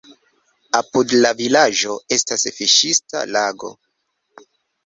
[0.79, 3.73] Apud la vilaĝo estas fiŝista lago.